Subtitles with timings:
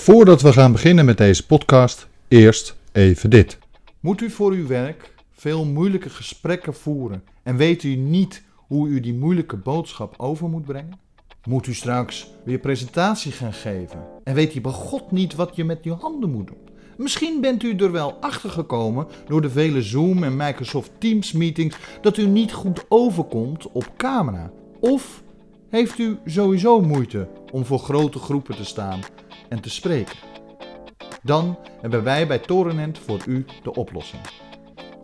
[0.00, 3.58] Voordat we gaan beginnen met deze podcast, eerst even dit.
[4.00, 9.00] Moet u voor uw werk veel moeilijke gesprekken voeren en weet u niet hoe u
[9.00, 10.98] die moeilijke boodschap over moet brengen?
[11.44, 15.64] Moet u straks weer presentatie gaan geven en weet u bij God niet wat je
[15.64, 16.68] met uw handen moet doen?
[16.96, 21.76] Misschien bent u er wel achter gekomen door de vele Zoom en Microsoft Teams meetings
[22.00, 24.50] dat u niet goed overkomt op camera.
[24.78, 25.22] Of
[25.68, 29.00] heeft u sowieso moeite om voor grote groepen te staan
[29.50, 30.16] en te spreken?
[31.22, 34.22] Dan hebben wij bij Torenent voor u de oplossing.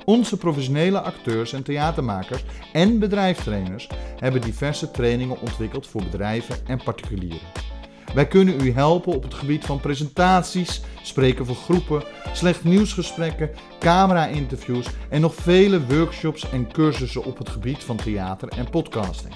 [0.04, 7.48] Onze professionele acteurs en theatermakers en bedrijfstrainers hebben diverse trainingen ontwikkeld voor bedrijven en particulieren.
[8.14, 14.86] Wij kunnen u helpen op het gebied van presentaties, spreken voor groepen, slecht nieuwsgesprekken, camera-interviews
[15.08, 19.34] en nog vele workshops en cursussen op het gebied van theater en podcasting.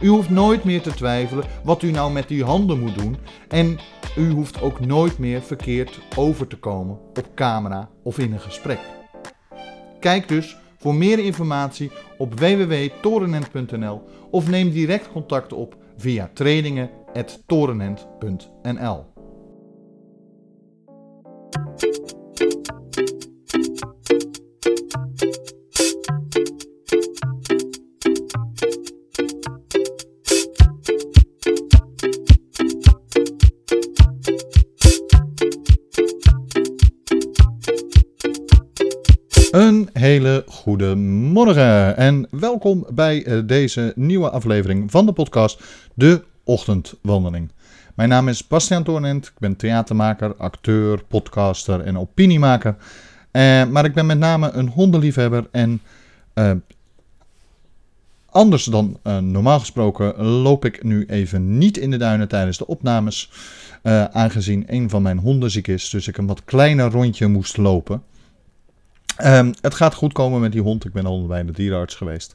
[0.00, 3.16] U hoeft nooit meer te twijfelen wat u nou met uw handen moet doen
[3.48, 3.78] en
[4.16, 8.80] u hoeft ook nooit meer verkeerd over te komen op camera of in een gesprek.
[10.00, 19.13] Kijk dus voor meer informatie op www.torenent.nl of neem direct contact op via trainingen.torenent.nl.
[39.54, 45.62] Een hele goede morgen en welkom bij eh, deze nieuwe aflevering van de podcast
[45.94, 47.50] De Ochtendwandeling.
[47.94, 52.76] Mijn naam is Bastiaan Toornent, ik ben theatermaker, acteur, podcaster en opiniemaker.
[53.30, 55.80] Eh, maar ik ben met name een hondenliefhebber en
[56.32, 56.50] eh,
[58.30, 62.66] anders dan eh, normaal gesproken loop ik nu even niet in de duinen tijdens de
[62.66, 63.30] opnames.
[63.82, 67.56] eh, aangezien een van mijn honden ziek is, dus ik een wat kleiner rondje moest
[67.56, 68.02] lopen.
[69.16, 70.84] Ehm, het gaat goed komen met die hond.
[70.84, 72.34] Ik ben al bij de dierenarts geweest.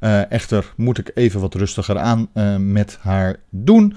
[0.00, 3.96] Eh, echter moet ik even wat rustiger aan eh, met haar doen.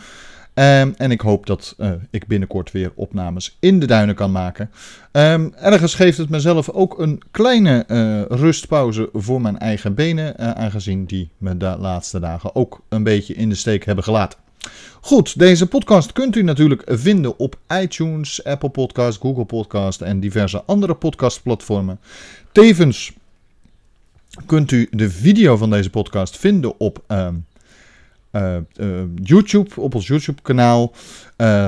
[0.53, 4.71] Ehm, en ik hoop dat eh, ik binnenkort weer opnames in de duinen kan maken.
[5.11, 7.85] Ehm, ergens geeft het mezelf ook een kleine
[8.29, 10.37] rustpauze voor mijn eigen benen.
[10.55, 14.39] aangezien die me de laatste dagen ook een beetje in de steek hebben gelaten.
[15.01, 20.63] Goed, deze podcast kunt u natuurlijk vinden op iTunes, Apple Podcast, Google Podcast en diverse
[20.63, 21.99] andere podcastplatformen.
[22.51, 23.13] Tevens
[24.45, 27.35] kunt u de video van deze podcast vinden op ehm,
[28.31, 28.63] eh, eh,
[29.23, 30.91] YouTube, op ons YouTube-kanaal.
[31.35, 31.65] Eh,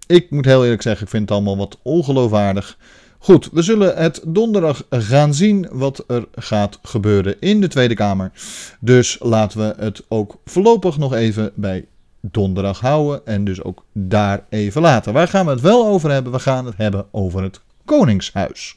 [0.08, 2.78] ik moet heel eerlijk zeggen, ik vind het allemaal wat ongeloofwaardig.
[3.24, 8.32] Goed, we zullen het donderdag gaan zien wat er gaat gebeuren in de Tweede Kamer.
[8.80, 11.86] Dus laten we het ook voorlopig nog even bij
[12.22, 15.14] donderdag houden en dus ook daar even laten.
[15.14, 16.32] Waar gaan we het wel over hebben?
[16.32, 18.76] We gaan het hebben over het Koningshuis.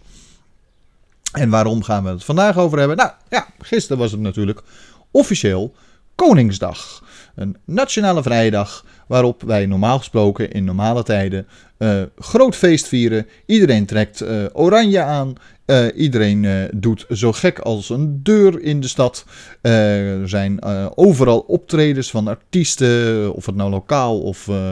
[1.33, 2.97] En waarom gaan we het vandaag over hebben?
[2.97, 4.63] Nou ja, gisteren was het natuurlijk
[5.11, 5.75] officieel
[6.15, 7.05] Koningsdag.
[7.35, 11.47] Een nationale vrijdag waarop wij normaal gesproken in normale tijden
[11.79, 13.27] eh, groot feest vieren.
[13.47, 15.35] Iedereen trekt eh, oranje aan.
[15.65, 19.25] Eh, iedereen doet zo gek als een deur in de stad.
[19.61, 20.63] Er zijn
[20.95, 24.71] overal optredens van artiesten, of het nou lokaal of eh,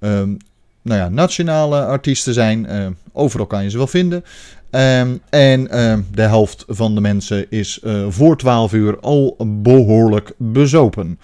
[0.00, 0.34] ehm,
[0.82, 2.66] nou ja, nationale artiesten zijn.
[3.12, 4.24] Overal kan je ze wel vinden.
[4.70, 11.18] Ehm, en ehm, de helft van de mensen is voor 12 uur al behoorlijk bezopen.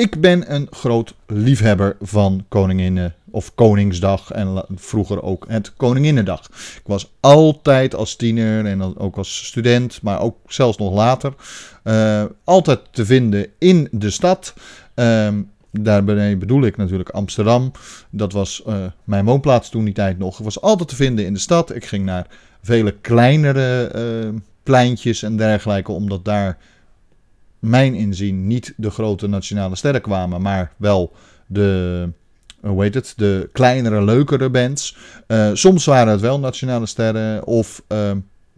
[0.00, 6.46] Ik ben een groot liefhebber van koninginnen, of Koningsdag en vroeger ook het Koninginnedag.
[6.76, 11.34] Ik was altijd als tiener en ook als student, maar ook zelfs nog later,
[11.84, 14.54] uh, altijd te vinden in de stad.
[14.94, 17.72] Um, Daarbij bedoel ik natuurlijk Amsterdam.
[18.10, 20.38] Dat was uh, mijn woonplaats toen die tijd nog.
[20.38, 21.74] Ik was altijd te vinden in de stad.
[21.74, 22.26] Ik ging naar
[22.62, 26.58] vele kleinere uh, pleintjes en dergelijke, omdat daar
[27.58, 31.12] mijn inzien niet de grote nationale sterren kwamen, maar wel
[31.46, 32.08] de,
[32.60, 34.96] hoe heet het, de kleinere, leukere bands.
[35.28, 38.10] Uh, soms waren het wel nationale sterren of uh,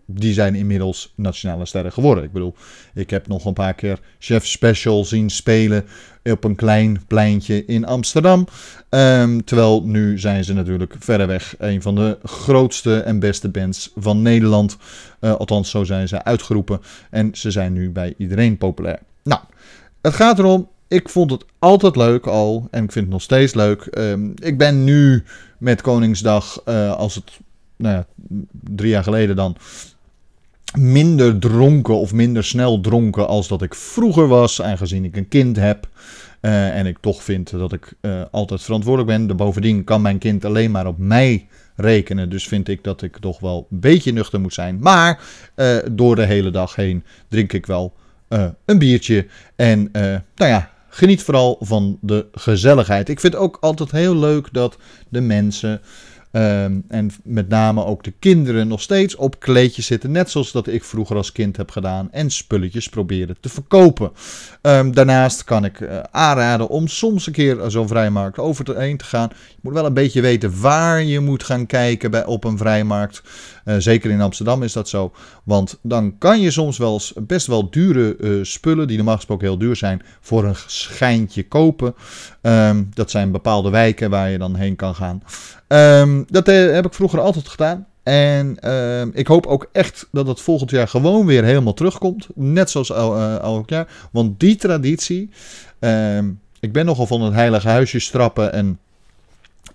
[0.07, 2.25] die zijn inmiddels nationale sterren geworden.
[2.25, 2.55] Ik bedoel,
[2.95, 5.85] ik heb nog een paar keer Chef Special zien spelen
[6.23, 8.47] op een klein pleintje in Amsterdam.
[8.91, 14.23] Um, terwijl nu zijn ze natuurlijk verreweg een van de grootste en beste bands van
[14.23, 14.77] Nederland.
[15.21, 16.81] Uh, althans, zo zijn ze uitgeroepen.
[17.11, 18.99] En ze zijn nu bij iedereen populair.
[19.23, 19.41] Nou,
[20.01, 20.69] het gaat erom.
[20.93, 22.69] Ik vond het altijd leuk al.
[22.71, 23.89] En ik vind het nog steeds leuk.
[23.99, 25.25] Um, ik ben nu
[25.59, 27.41] met Koningsdag, uh, als het
[27.77, 28.07] nou ja,
[28.51, 29.57] drie jaar geleden dan
[30.79, 35.57] minder dronken of minder snel dronken als dat ik vroeger was, aangezien ik een kind
[35.57, 35.89] heb.
[36.41, 39.37] Uh, en ik toch vind dat ik uh, altijd verantwoordelijk ben.
[39.37, 41.47] Bovendien kan mijn kind alleen maar op mij
[41.77, 42.31] rekenen.
[42.31, 44.79] Dus vind ik dat ik toch wel een beetje nuchter moet zijn.
[44.81, 45.21] Maar
[45.91, 47.93] door de hele dag heen drink ik wel
[48.65, 49.27] een biertje.
[49.57, 53.09] En nou ja, geniet vooral van de gezelligheid.
[53.09, 54.77] Ik vind ook altijd heel leuk dat
[55.09, 55.81] de mensen
[56.33, 60.11] Um, en met name ook de kinderen nog steeds op kleedjes zitten.
[60.11, 62.13] Net zoals dat ik vroeger als kind heb gedaan.
[62.13, 64.13] En spulletjes proberen te verkopen.
[64.63, 68.97] Um, daarnaast kan ik uh, aanraden om soms een keer zo'n vrijmarkt over te, heen
[68.97, 69.29] te gaan.
[69.33, 73.23] Je moet wel een beetje weten waar je moet gaan kijken bij, op een vrijmarkt.
[73.65, 75.13] Uh, zeker in Amsterdam is dat zo.
[75.45, 79.47] Want dan kan je soms wel eens best wel dure uh, spullen, die normaal gesproken
[79.47, 81.95] heel duur zijn, voor een schijntje kopen.
[82.43, 85.23] Um, dat zijn bepaalde wijken waar je dan heen kan gaan.
[85.73, 87.87] Um, dat uh, heb ik vroeger altijd gedaan.
[88.03, 92.27] En uh, ik hoop ook echt dat het volgend jaar gewoon weer helemaal terugkomt.
[92.35, 93.89] Net zoals el, uh, elk jaar.
[94.13, 95.31] Want die traditie.
[95.81, 96.19] Uh,
[96.61, 98.79] ik ben nogal van het heilige huisje strappen en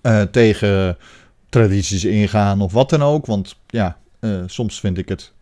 [0.02, 0.96] uh, tegen
[1.48, 3.26] tradities ingaan of wat dan ook.
[3.26, 3.96] Want ja,
[4.46, 5.32] soms vind ik het.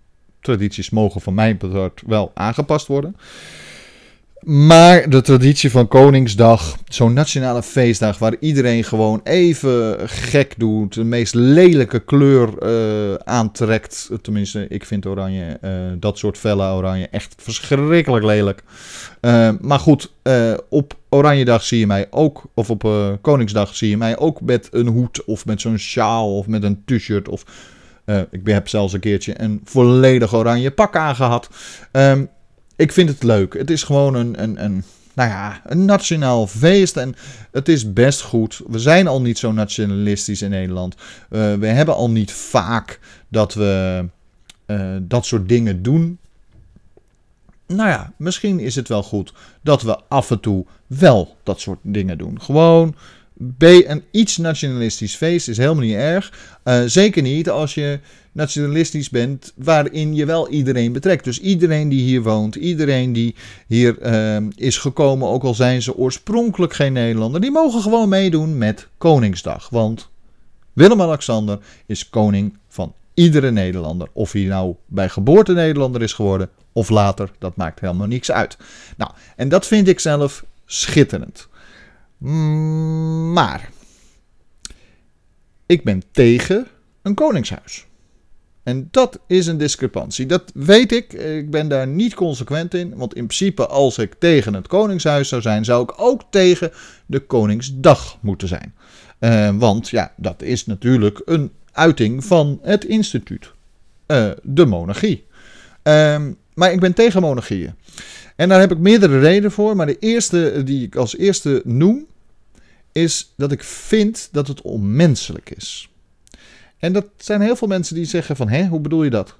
[0.40, 3.16] Tradities mogen van mijn part wel aangepast worden.
[4.46, 11.04] Maar de traditie van Koningsdag, zo'n nationale feestdag waar iedereen gewoon even gek doet, de
[11.04, 14.10] meest lelijke kleur uh, aantrekt.
[14.22, 18.62] Tenminste, ik vind oranje, uh, dat soort felle oranje, echt verschrikkelijk lelijk.
[19.20, 20.12] Uh, maar goed,
[20.68, 22.90] op Oranjedag zie je mij ook, of op
[23.20, 26.82] Koningsdag zie je mij ook met een hoed of met zo'n sjaal of met een
[26.84, 27.44] t-shirt of...
[28.30, 31.48] ik heb zelfs een keertje een volledig oranje pak aangehad.
[31.92, 32.28] Um,
[32.76, 33.54] ik vind het leuk.
[33.54, 34.84] Het is gewoon een, een, een,
[35.14, 36.96] nou ja, een nationaal feest.
[36.96, 37.14] En
[37.50, 38.60] het is best goed.
[38.66, 40.94] We zijn al niet zo nationalistisch in Nederland.
[40.94, 44.04] Uh, we hebben al niet vaak dat we
[44.66, 46.18] uh, dat soort dingen doen.
[47.66, 49.32] Nou ja, misschien is het wel goed
[49.62, 52.40] dat we af en toe wel dat soort dingen doen.
[52.40, 52.94] Gewoon
[53.58, 56.32] een iets nationalistisch feest is helemaal niet erg.
[56.64, 58.00] Uh, zeker niet als je
[58.32, 61.24] nationalistisch bent, waarin je wel iedereen betrekt.
[61.24, 63.34] Dus iedereen die hier woont, iedereen die
[63.66, 68.58] hier uh, is gekomen, ook al zijn ze oorspronkelijk geen Nederlander, die mogen gewoon meedoen
[68.58, 69.68] met Koningsdag.
[69.68, 70.08] Want
[70.72, 74.08] Willem-Alexander is koning van iedere Nederlander.
[74.12, 78.56] Of hij nou bij geboorte Nederlander is geworden of later, dat maakt helemaal niks uit.
[78.96, 81.48] Nou, en dat vind ik zelf schitterend.
[83.32, 83.70] Maar
[85.66, 86.66] ik ben tegen
[87.02, 87.86] een koningshuis.
[88.62, 90.26] En dat is een discrepantie.
[90.26, 91.12] Dat weet ik.
[91.12, 92.96] Ik ben daar niet consequent in.
[92.96, 96.72] Want in principe, als ik tegen het Koningshuis zou zijn, zou ik ook tegen
[97.06, 98.74] de Koningsdag moeten zijn.
[99.20, 103.52] Uh, want ja, dat is natuurlijk een uiting van het instituut.
[104.06, 105.26] Uh, de monarchie.
[105.84, 106.26] Uh,
[106.56, 107.74] maar ik ben tegen monarchieën.
[108.36, 109.76] En daar heb ik meerdere redenen voor.
[109.76, 112.06] Maar de eerste die ik als eerste noem,
[112.92, 115.90] is dat ik vind dat het onmenselijk is.
[116.78, 119.36] En dat zijn heel veel mensen die zeggen van, hè, hoe bedoel je dat?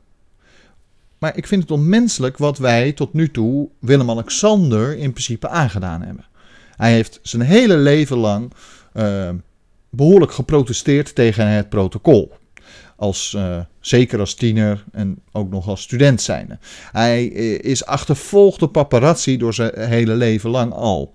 [1.18, 6.24] Maar ik vind het onmenselijk wat wij tot nu toe Willem-Alexander in principe aangedaan hebben.
[6.76, 8.52] Hij heeft zijn hele leven lang
[8.94, 9.30] uh,
[9.90, 12.32] behoorlijk geprotesteerd tegen het protocol.
[12.96, 16.58] Als, uh, zeker als tiener en ook nog als student zijnde.
[16.92, 21.14] Hij eh, is achtervolgd door paparazzi door zijn hele leven lang al.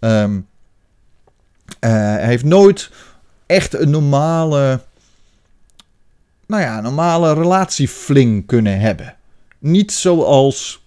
[0.00, 0.36] Um,
[1.80, 2.90] uh, hij heeft nooit
[3.46, 4.80] echt een normale
[6.46, 9.16] nou ja, normale relatiefling kunnen hebben.
[9.58, 10.86] Niet zoals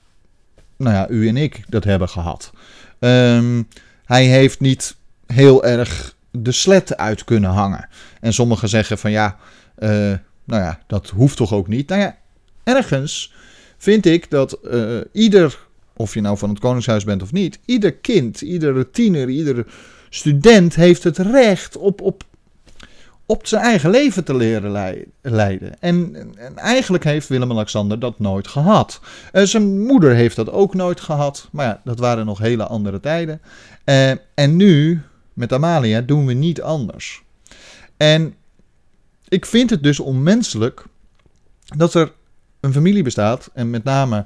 [0.77, 2.51] nou ja, u en ik dat hebben gehad.
[2.99, 3.67] Um,
[4.05, 7.89] hij heeft niet heel erg de slet uit kunnen hangen.
[8.21, 9.37] En sommigen zeggen van ja,
[9.79, 10.13] uh,
[10.45, 11.89] nou ja, dat hoeft toch ook niet.
[11.89, 12.17] Nou ja,
[12.63, 13.33] ergens
[13.77, 15.59] vind ik dat uh, ieder,
[15.95, 19.65] of je nou van het Koningshuis bent of niet, ieder kind, iedere tiener, iedere
[20.09, 22.23] student heeft het recht op, op,
[23.25, 25.79] op zijn eigen leven te leren leiden.
[25.79, 28.99] En, en eigenlijk heeft Willem-Alexander dat nooit gehad.
[29.33, 32.99] Uh, zijn moeder heeft dat ook nooit gehad, maar ja, dat waren nog hele andere
[32.99, 33.41] tijden.
[33.85, 35.01] Uh, en nu,
[35.33, 37.23] met Amalia, doen we niet anders.
[37.97, 38.35] En
[39.27, 40.85] ik vind het dus onmenselijk
[41.77, 42.11] dat er
[42.59, 44.25] een familie bestaat, en met name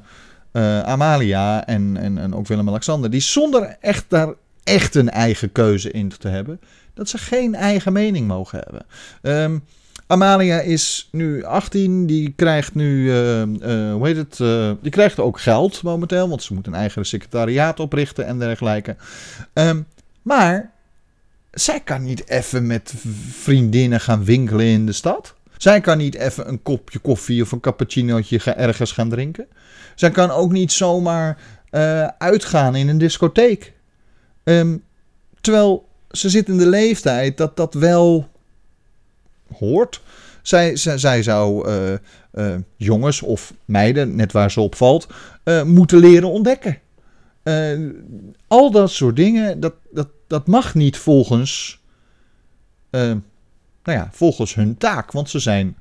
[0.54, 5.92] uh, Amalia en, en, en ook Willem-Alexander, die zonder echt daar echt een eigen keuze
[5.92, 6.60] in te hebben,
[6.94, 8.86] dat ze geen eigen mening mogen hebben.
[9.44, 9.64] Um,
[10.08, 14.38] Amalia is nu 18, die krijgt nu, uh, uh, hoe heet het,
[14.82, 18.96] die krijgt ook geld momenteel, want ze moet een eigen secretariaat oprichten en dergelijke.
[19.54, 19.86] Um,
[20.22, 20.72] maar
[21.52, 22.94] zij kan niet even met
[23.30, 25.36] vriendinnen gaan winkelen in de stad.
[25.58, 29.48] Zij kan niet even een kopje koffie of een cappuccinootje ergens gaan drinken.
[29.96, 31.38] Zij kan ook niet zomaar
[32.18, 33.74] uitgaan in een discotheek.
[34.44, 34.84] Um,
[35.42, 38.28] terwijl ze zit in de leeftijd dat dat wel
[39.58, 40.02] hoort.
[40.42, 41.94] Zij, zij, zou uh,
[42.34, 45.08] uh, jongens of meiden, net waar ze op valt,
[45.46, 46.78] uh, moeten leren ontdekken.
[48.48, 51.80] al dat soort dingen, dat, dat, dat mag niet volgens,
[52.90, 53.22] nou
[53.84, 55.12] ja, volgens hun taak.
[55.12, 55.76] Want ze zijn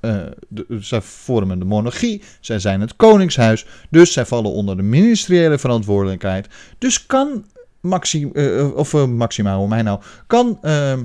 [0.00, 5.58] de, zij vormen de monarchie, zij zijn het koningshuis, dus zij vallen onder de ministeriële
[5.58, 6.48] verantwoordelijkheid.
[6.78, 7.44] Dus kan
[7.80, 10.98] Maxi, uh, of uh, Maxima, hoe mij nou, kan uh,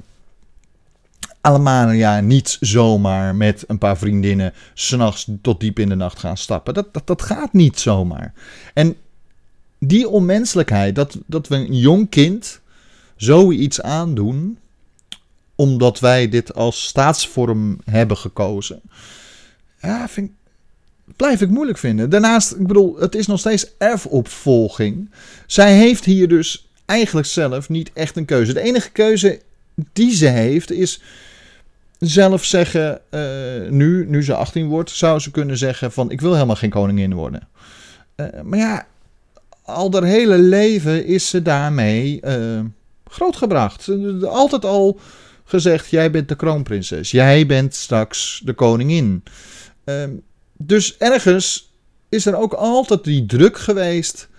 [1.42, 6.74] Alemania niet zomaar met een paar vriendinnen s'nachts tot diep in de nacht gaan stappen.
[6.74, 8.34] Dat, dat, dat gaat niet zomaar.
[8.74, 8.96] En
[9.80, 12.62] die onmenselijkheid, dat, dat we een jong kind
[13.18, 14.58] zoiets aandoen,
[15.56, 18.82] omdat wij dit als staatsvorm hebben gekozen,
[19.82, 20.32] ja, vind,
[21.16, 22.10] blijf ik moeilijk vinden.
[22.10, 25.10] Daarnaast, ik bedoel, het is nog steeds erfopvolging.
[25.46, 28.54] Zij heeft hier dus eigenlijk zelf niet echt een keuze.
[28.54, 29.42] De enige keuze
[29.94, 31.02] die ze heeft is
[32.00, 36.34] zelf zeggen, uh, nu, nu ze 18 wordt, zou ze kunnen zeggen van ik wil
[36.34, 37.48] helemaal geen koningin worden.
[38.16, 38.88] Uh, maar ja,
[39.62, 42.60] al haar hele leven is ze daarmee uh,
[43.10, 43.90] grootgebracht.
[44.24, 45.00] Altijd al
[45.44, 47.12] gezegd, jij bent de kroonprinses.
[47.12, 49.24] Jij bent straks de koningin.
[49.84, 50.12] Ehm,
[50.54, 51.74] dus ergens
[52.10, 54.30] is er ook altijd die druk geweest...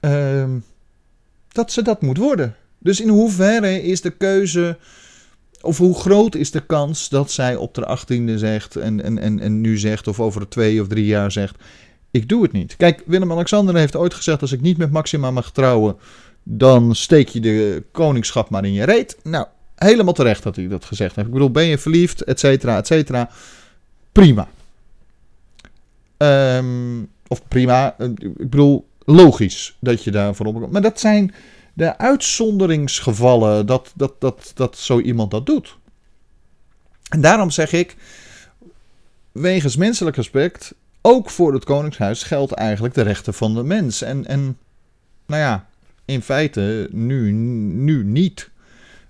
[0.00, 0.50] Ehm,
[1.52, 2.54] dat ze dat moet worden.
[2.78, 4.78] Dus in hoeverre is de keuze,
[5.60, 9.40] of hoe groot is de kans dat zij op de achttiende zegt en, en, en,
[9.40, 11.56] en nu zegt, of over twee of drie jaar zegt,
[12.10, 12.76] ik doe het niet.
[12.76, 15.96] Kijk, Willem-Alexander heeft ooit gezegd, als ik niet met Maxima mag trouwen,
[16.52, 19.18] dan steek je de koningschap maar in je reet.
[19.22, 21.26] Nou, helemaal terecht dat hij dat gezegd heeft.
[21.26, 23.30] Ik bedoel, ben je verliefd, et cetera, et cetera.
[24.12, 24.48] Prima.
[26.16, 30.72] Um, of prima, ik bedoel, logisch dat je daarvoor opkomt.
[30.72, 31.34] Maar dat zijn
[31.72, 35.78] de uitzonderingsgevallen dat, dat, dat, dat zo iemand dat doet.
[37.08, 37.96] En daarom zeg ik,
[39.32, 44.02] wegens menselijk aspect, ook voor het Koningshuis geldt eigenlijk de rechten van de mens.
[44.02, 44.58] En, en
[45.26, 45.68] nou ja,
[46.10, 47.32] in feite nu,
[47.72, 48.50] nu niet.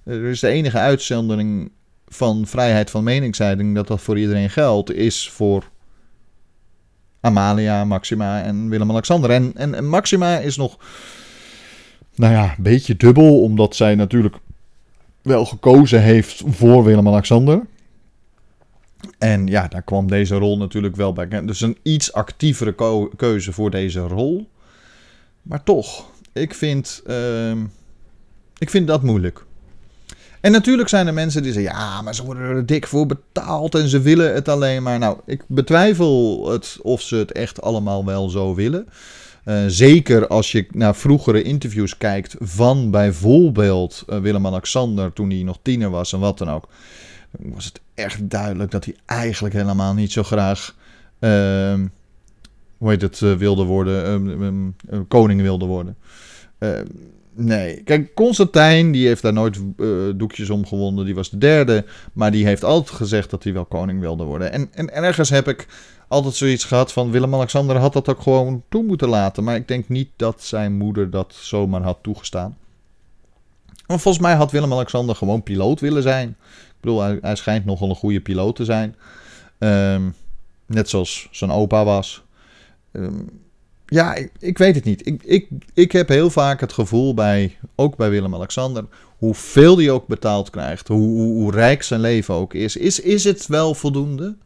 [0.04, 1.71] Er is de enige uitzondering
[2.09, 5.71] van vrijheid van meningsuiting dat dat voor iedereen geldt, is voor
[7.21, 9.30] Amalia, Maxima en Willem-Alexander.
[9.30, 10.78] En, en, Maxima is nog,
[12.14, 14.37] nou ja, een beetje dubbel, omdat zij natuurlijk
[15.23, 17.61] wel gekozen heeft voor Willem-Alexander.
[19.19, 21.45] En ja, daar kwam deze rol natuurlijk wel bij.
[21.45, 22.75] Dus een iets actievere
[23.16, 24.49] keuze voor deze rol.
[25.42, 27.50] Maar toch, ik vind, uh,
[28.58, 29.44] ik vind dat moeilijk.
[30.40, 33.75] En natuurlijk zijn er mensen die zeggen: ja, maar ze worden er dik voor betaald
[33.75, 34.99] en ze willen het alleen maar.
[34.99, 38.88] Nou, ik betwijfel het of ze het echt allemaal wel zo willen.
[39.44, 45.58] Uh, zeker als je naar vroegere interviews kijkt van bijvoorbeeld uh, Willem-Alexander toen hij nog
[45.62, 46.68] tiener was en wat dan ook.
[47.30, 50.75] Was het echt duidelijk dat hij eigenlijk helemaal niet zo graag.
[51.20, 51.75] Uh,
[52.80, 55.96] hoe heet het, uh, wilde worden, ehm, ehm, koning wilde worden.
[57.34, 59.60] Nee, kijk, Constantijn, die heeft daar nooit
[60.16, 61.04] doekjes om gewonnen.
[61.04, 61.84] Die was de derde.
[62.12, 64.52] Maar die heeft altijd gezegd dat hij wel koning wilde worden.
[64.52, 65.66] En, en ergens heb ik
[66.08, 69.44] altijd zoiets gehad van Willem-Alexander had dat ook gewoon toe moeten laten.
[69.44, 72.56] Maar ik denk niet dat zijn moeder dat zomaar had toegestaan.
[73.87, 76.28] Volgens mij had Willem-Alexander gewoon piloot willen zijn.
[76.28, 78.96] Ik bedoel, hij, hij schijnt nogal een goede piloot te zijn.
[80.66, 82.22] Net zoals zijn opa was.
[82.92, 83.28] Um,
[83.87, 85.06] ja, ik, ik, weet het niet.
[85.06, 88.85] Ik, ik, ik heb heel vaak het gevoel bij ook bij Willem-Alexander,
[89.18, 93.25] hoeveel hij ook betaald krijgt, hoe, hoe, hoe, rijk zijn leven ook is, is, is
[93.25, 94.37] het wel voldoende?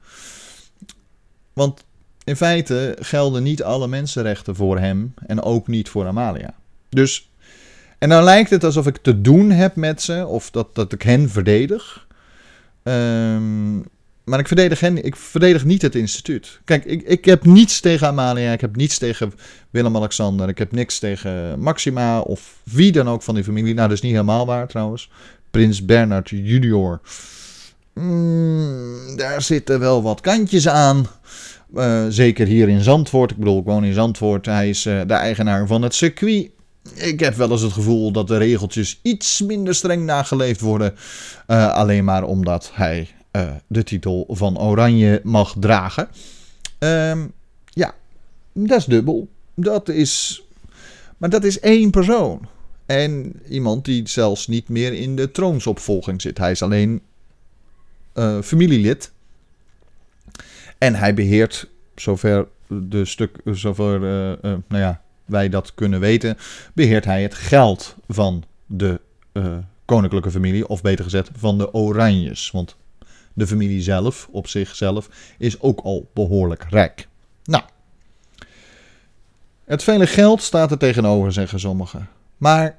[1.52, 1.84] Want
[2.24, 6.54] in feite gelden niet alle mensenrechten voor hem en ook niet voor Amalia.
[6.88, 7.30] Dus,
[7.98, 11.02] en dan lijkt het alsof ik te doen heb met ze, of dat, dat ik
[11.02, 12.06] hen verdedig.
[12.82, 13.84] Um,
[14.24, 16.60] maar ik verdedig, hen, ik verdedig niet het instituut.
[16.64, 18.52] Kijk, ik, ik heb niets tegen Amalia.
[18.52, 19.32] Ik heb niets tegen
[19.70, 20.48] Willem-Alexander.
[20.48, 23.74] Ik heb niks tegen Maxima of wie dan ook van die familie.
[23.74, 25.10] Nou, dat is niet helemaal waar trouwens.
[25.50, 27.00] Prins Bernard junior.
[27.92, 31.06] Mm, daar zitten wel wat kantjes aan.
[31.74, 33.30] Uh, zeker hier in Zandvoort.
[33.30, 34.46] Ik bedoel, ik woon in Zandvoort.
[34.46, 36.50] Hij is uh, de eigenaar van het circuit.
[36.94, 40.94] Ik heb wel eens het gevoel dat de regeltjes iets minder streng nageleefd worden.
[41.46, 46.08] Uh, alleen maar omdat hij uh, de titel van Oranje mag dragen.
[46.78, 47.32] Um,
[47.64, 47.94] ja,
[48.52, 49.28] dat is dubbel.
[49.54, 50.42] Dat is.
[51.16, 52.48] Maar dat is één persoon.
[52.86, 56.38] En iemand die zelfs niet meer in de troonsopvolging zit.
[56.38, 57.02] Hij is alleen
[58.14, 59.12] uh, familielid.
[60.78, 66.36] En hij beheert, zover, de stuk, zover uh, nou ja, wij dat kunnen weten,
[66.74, 69.00] beheert hij het geld van de
[69.84, 70.68] koninklijke familie.
[70.68, 72.50] Of beter gezegd, van de Oranjes.
[72.50, 72.76] Want
[73.34, 77.08] de familie zelf, op zichzelf, is ook al behoorlijk rijk.
[77.44, 77.62] Nou,
[79.64, 82.08] het vele geld staat er tegenover, zeggen sommigen.
[82.36, 82.78] Maar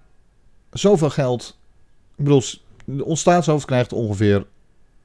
[0.72, 1.58] zoveel geld,
[2.16, 2.42] ik bedoel,
[3.04, 4.46] ons staatshoofd krijgt ongeveer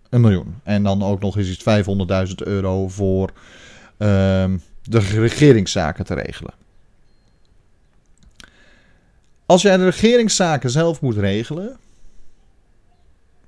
[0.09, 0.61] een miljoen.
[0.63, 3.31] En dan ook nog eens iets 500.000 euro voor
[3.99, 4.07] uh,
[4.83, 6.53] de regeringszaken te regelen.
[9.47, 11.79] Als jij de regeringszaken zelf moet regelen,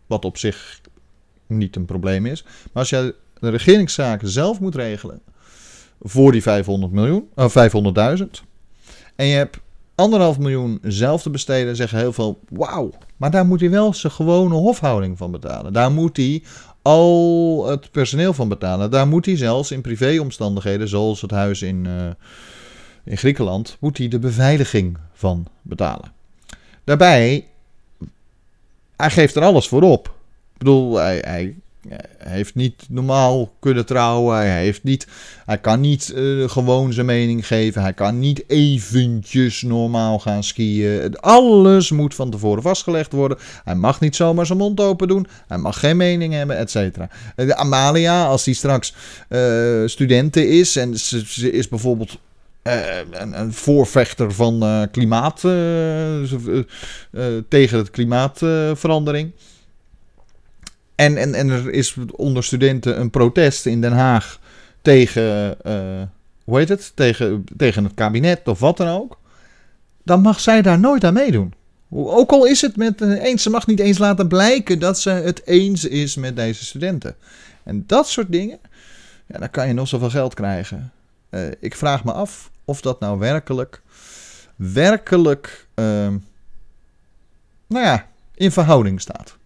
[0.06, 0.80] wat op zich
[1.56, 2.42] niet een probleem is.
[2.44, 5.20] Maar als je de regeringszaken zelf moet regelen
[6.00, 8.24] voor die 500 miljoen, of uh, 500.000,
[9.16, 9.58] en je hebt
[9.94, 14.12] anderhalf miljoen zelf te besteden, zeggen heel veel, wauw, maar daar moet hij wel zijn
[14.12, 15.72] gewone hofhouding van betalen.
[15.72, 16.42] Daar moet hij
[16.82, 18.90] al het personeel van betalen.
[18.90, 22.06] Daar moet hij zelfs in privéomstandigheden, zoals het huis in, uh,
[23.04, 26.12] in Griekenland, moet hij de beveiliging van betalen.
[26.84, 27.46] Daarbij,
[28.96, 30.14] hij geeft er alles voor op
[30.64, 31.54] bedoel, hij,
[32.18, 34.36] heeft niet normaal kunnen trouwen.
[34.36, 35.06] Hij, heeft niet,
[35.46, 37.82] hij kan niet uh, gewoon zijn mening geven.
[37.82, 41.16] Hij kan niet eventjes normaal gaan skiën.
[41.20, 43.38] Alles moet van tevoren vastgelegd worden.
[43.64, 45.26] Hij mag niet zomaar zijn mond open doen.
[45.48, 47.08] Hij mag geen mening hebben, et cetera.
[47.48, 48.94] Amalia, als die straks
[49.28, 52.18] uh, studenten is en ze, is bijvoorbeeld
[52.62, 55.40] een, een, voorvechter van klimaat,
[57.48, 59.32] tegen het klimaatverandering.
[61.02, 64.40] En, en, en er is onder studenten een protest in Den Haag
[64.82, 66.02] tegen, uh,
[66.44, 66.92] hoe heet het?
[66.94, 69.18] Tegen, tegen het kabinet of wat dan ook.
[70.02, 71.54] Dan mag zij daar nooit aan meedoen.
[71.90, 75.46] Ook al is het met eens, ze mag niet eens laten blijken dat ze het
[75.46, 77.16] eens is met deze studenten.
[77.62, 78.58] En dat soort dingen,
[79.26, 80.92] ja, dan kan je nog zoveel geld krijgen.
[81.30, 83.82] Uh, ik vraag me af of dat nou werkelijk,
[84.56, 85.84] werkelijk, uh,
[87.66, 89.40] nou ja, in verhouding staat.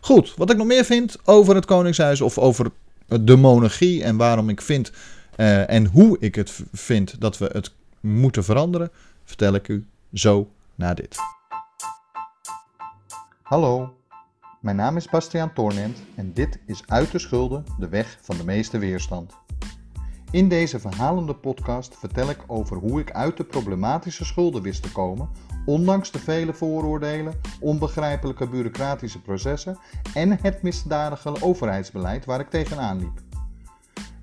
[0.00, 2.70] Goed, wat ik nog meer vind over het Koningshuis of over
[3.06, 4.92] de monarchie en waarom ik vind
[5.36, 8.90] uh, en hoe ik het vind dat we het moeten veranderen,
[9.24, 11.16] vertel ik u zo na dit.
[13.42, 13.94] Hallo,
[14.60, 18.44] mijn naam is Bastiaan Toornent en dit is Uit de Schulden, de weg van de
[18.44, 19.32] meeste weerstand.
[20.30, 24.92] In deze verhalende podcast vertel ik over hoe ik uit de problematische schulden wist te
[24.92, 25.28] komen
[25.70, 29.78] ondanks de vele vooroordelen, onbegrijpelijke bureaucratische processen
[30.14, 33.20] en het misdadige overheidsbeleid waar ik tegenaan liep.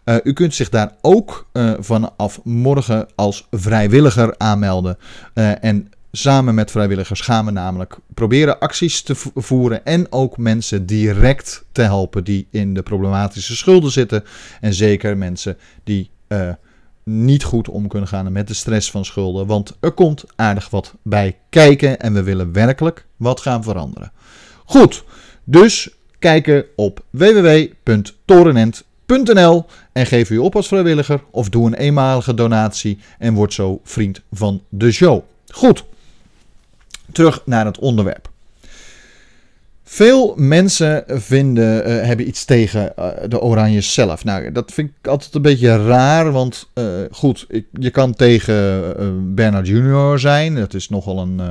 [0.06, 4.98] Uh, u kunt zich daar ook uh, vanaf morgen als vrijwilliger aanmelden.
[5.34, 10.86] Uh, en Samen met vrijwilligers gaan we namelijk proberen acties te voeren en ook mensen
[10.86, 14.24] direct te helpen die in de problematische schulden zitten.
[14.62, 16.50] En zeker mensen die uh,
[17.04, 19.48] niet goed om kunnen gaan met de stress van schulden.
[19.48, 24.12] Want er komt aardig wat bij kijken en we willen werkelijk wat gaan veranderen.
[24.66, 25.04] Goed,
[25.44, 33.00] dus kijken op www.torenent.nl en geef u op als vrijwilliger of doe een eenmalige donatie
[33.20, 35.22] en word zo vriend van de show.
[35.48, 35.84] Goed,
[37.16, 38.30] terug naar het onderwerp.
[39.88, 44.24] Veel mensen vinden, uh, hebben iets tegen uh, de Oranjes zelf.
[44.24, 46.32] Nou, dat vind ik altijd een beetje raar.
[46.32, 50.56] Want uh, goed, je kan tegen Bernard Junior zijn.
[50.56, 51.42] Dat is nogal een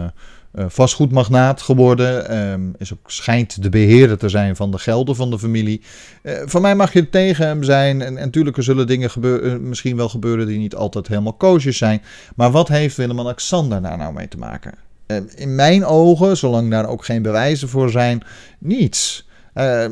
[0.70, 2.38] vastgoedmagnaat geworden.
[2.38, 5.81] Um, is ook, schijnt de beheerder te zijn van de gelden van de familie.
[6.24, 8.03] voor mij mag je tegen hem zijn.
[8.03, 12.03] En, natuurlijk zullen dingen gebeuren, misschien wel gebeuren die niet altijd helemaal koosjes zijn.
[12.37, 14.74] Maar wat heeft Willem-Alexander daar nou mee te maken?
[15.14, 18.22] Uh, in mijn ogen, zolang daar ook geen bewijzen voor zijn,
[18.59, 19.29] niets.
[19.55, 19.87] Uh,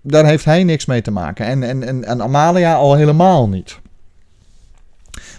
[0.00, 1.46] daar heeft hij niks mee te maken.
[1.46, 3.78] En, en, en, en Amalia al helemaal niet.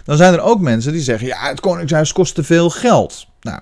[0.04, 3.26] Dan zijn er ook mensen die zeggen: ja, het Koningshuis kost te veel geld.
[3.40, 3.60] Nou,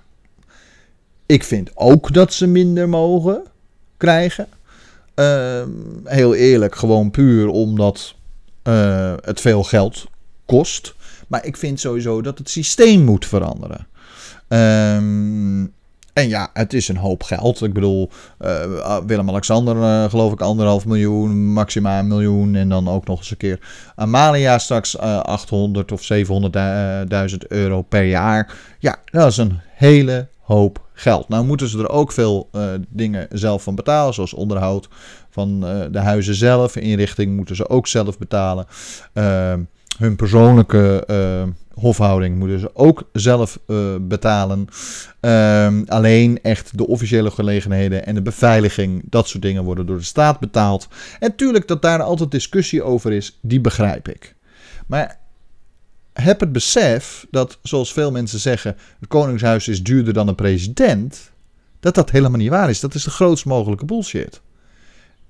[1.27, 3.43] ik vind ook dat ze minder mogen
[3.97, 4.47] krijgen.
[5.15, 5.63] Uh,
[6.05, 8.15] heel eerlijk, gewoon puur omdat
[9.23, 10.07] het veel geld
[10.47, 10.95] kost.
[11.31, 13.87] Maar ik vind sowieso dat het systeem moet veranderen.
[14.53, 15.73] Um,
[16.13, 17.63] en ja, het is een hoop geld.
[17.63, 18.11] Ik bedoel,
[18.41, 22.55] uh, Willem-Alexander uh, geloof ik anderhalf miljoen, maximaal een miljoen.
[22.55, 26.09] En dan ook nog eens een keer Amalia straks uh, 800 of
[27.33, 28.55] 700.000 euro per jaar.
[28.79, 31.29] Ja, dat is een hele hoop geld.
[31.29, 32.51] Nou moeten ze er ook veel
[32.89, 34.89] dingen zelf van betalen, zoals onderhoud
[35.31, 35.61] van
[35.91, 36.77] de huizen zelf.
[36.77, 38.67] Inrichting moeten ze ook zelf betalen.
[39.15, 39.53] Uh,
[40.01, 41.07] hun persoonlijke
[41.75, 44.67] hofhouding moeten ze ook zelf uh, betalen.
[45.21, 50.03] Um, alleen echt de officiële gelegenheden en de beveiliging, dat soort dingen worden door de
[50.03, 50.89] staat betaald.
[51.19, 54.35] En natuurlijk dat daar altijd discussie over is, die begrijp ik.
[54.87, 55.19] Maar
[56.13, 61.31] heb het besef dat, zoals veel mensen zeggen, het Koningshuis is duurder dan een president.
[61.81, 62.81] Dat dat helemaal niet waar is.
[62.81, 64.41] Dat is de grootst mogelijke bullshit.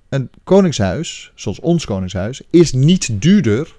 [0.08, 3.78] Een koningshuis, zoals ons koningshuis, is niet duurder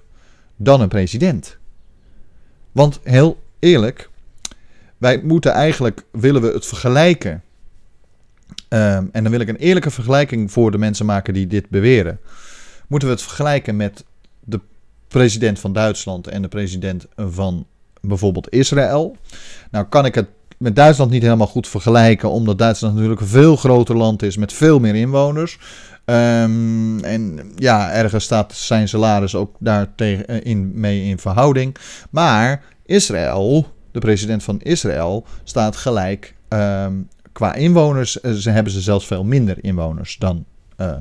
[0.56, 1.56] dan een president.
[2.72, 4.10] Want heel eerlijk,
[4.98, 7.42] wij moeten eigenlijk, willen we het vergelijken.
[8.68, 12.20] Um, en dan wil ik een eerlijke vergelijking voor de mensen maken die dit beweren.
[12.86, 14.04] Moeten we het vergelijken met
[14.40, 14.60] de
[15.08, 17.66] president van Duitsland en de president van
[18.00, 19.16] bijvoorbeeld Israël.
[19.70, 20.28] Nou kan ik het
[20.62, 24.52] met Duitsland niet helemaal goed vergelijken, omdat Duitsland natuurlijk een veel groter land is met
[24.52, 25.58] veel meer inwoners.
[26.04, 31.76] Um, en ja, ergens staat zijn salaris ook daar tegen, eh, in, mee in verhouding.
[32.10, 38.20] Maar Israël, de president van Israël, staat gelijk um, qua inwoners.
[38.20, 40.44] Eh, ze hebben ze zelfs veel minder inwoners dan
[40.80, 40.92] uh,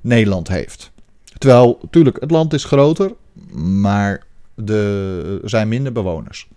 [0.00, 0.90] Nederland heeft.
[1.38, 3.12] Terwijl, natuurlijk, het land is groter,
[3.56, 4.22] maar
[4.54, 6.48] de, er zijn minder bewoners.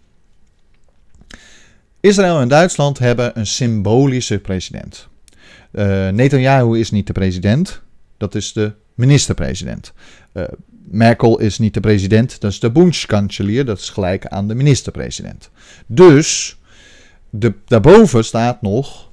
[2.06, 5.08] Israël en Duitsland hebben een symbolische president.
[5.72, 7.82] Uh, Netanyahu is niet de president,
[8.18, 9.94] dat is de minister-president.
[10.34, 10.44] Uh,
[10.84, 15.50] Merkel is niet de president, dat is de Bundskanselier, dat is gelijk aan de minister-president.
[15.86, 16.58] Dus
[17.30, 19.12] de, daarboven staat nog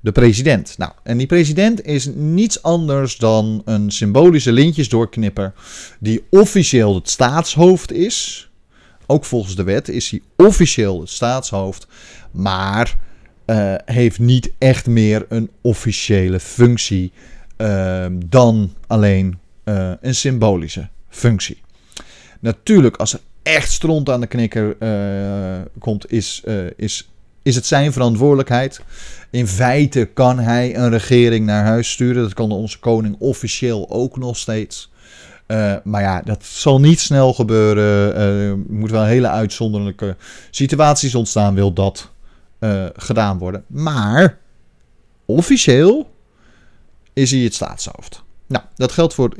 [0.00, 0.74] de president.
[0.78, 5.52] Nou, en die president is niets anders dan een symbolische lintjesdoorknipper
[5.98, 8.49] die officieel het staatshoofd is.
[9.10, 11.86] Ook volgens de wet is hij officieel het staatshoofd,
[12.30, 12.96] maar
[13.46, 17.12] uh, heeft niet echt meer een officiële functie
[17.58, 21.60] uh, dan alleen uh, een symbolische functie.
[22.40, 24.76] Natuurlijk, als er echt stront aan de knikker
[25.78, 26.42] komt, is,
[26.76, 27.10] is,
[27.42, 28.80] is het zijn verantwoordelijkheid.
[29.30, 32.22] In feite kan hij een regering naar huis sturen.
[32.22, 34.90] Dat kan onze koning officieel ook nog steeds.
[35.50, 38.14] Uh, maar ja, dat zal niet snel gebeuren.
[38.16, 40.16] Er moet wel hele uitzonderlijke
[40.50, 42.10] situaties ontstaan, wil dat
[42.60, 43.64] uh, gedaan worden.
[43.66, 44.38] Maar
[45.24, 46.10] officieel
[47.12, 48.22] is hij het staatshoofd.
[48.46, 49.36] Nou, dat geldt voor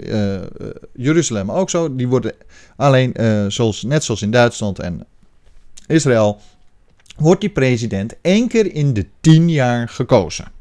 [0.92, 1.94] Jeruzalem ook zo.
[1.96, 2.32] Die worden
[2.76, 3.14] alleen,
[3.48, 5.06] zoals, net zoals in Duitsland en
[5.86, 6.40] Israël,
[7.16, 10.52] wordt die president één keer in de tien jaar gekozen.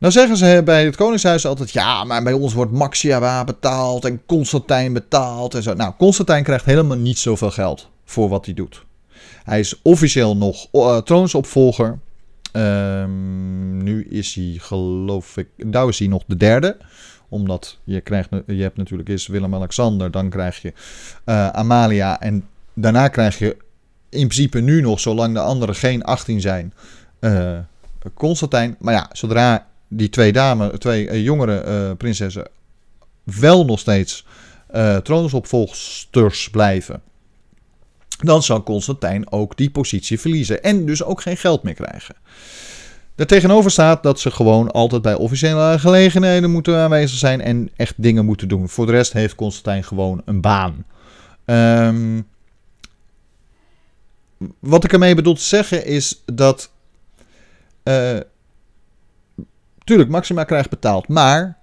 [0.00, 4.22] Nou zeggen ze bij het Koningshuis altijd: ja, maar bij ons wordt Maxia betaald en
[4.26, 5.74] Constantijn betaald en zo.
[5.74, 8.84] Nou, Constantijn krijgt helemaal niet zoveel geld voor wat hij doet.
[9.44, 11.98] Hij is officieel nog uh, troonsopvolger.
[12.52, 16.76] Um, nu is hij, geloof ik, nou is hij nog de derde.
[17.28, 20.72] Omdat je, krijgt, je hebt natuurlijk eerst Willem-Alexander, dan krijg je
[21.26, 22.20] uh, Amalia.
[22.20, 23.56] En daarna krijg je
[24.08, 26.74] in principe nu nog, zolang de anderen geen 18 zijn,
[27.20, 27.58] uh,
[28.14, 28.76] Constantijn.
[28.78, 32.48] Maar ja, zodra die twee dames, twee jongere prinsessen
[33.22, 34.26] wel nog steeds
[35.02, 37.02] troonsopvolgsters blijven
[38.20, 42.14] dan zal Constantijn ook die positie verliezen en dus ook geen geld meer krijgen.
[43.14, 48.24] Daartegenover staat dat ze gewoon altijd bij officiële gelegenheden moeten aanwezig zijn en echt dingen
[48.24, 48.68] moeten doen.
[48.68, 50.84] Voor de rest heeft Constantijn gewoon een baan.
[51.44, 52.26] Um,
[54.58, 56.70] wat ik ermee bedoel te zeggen is dat.
[59.90, 61.08] Tuurlijk, Maxima krijgt betaald.
[61.08, 61.58] Maar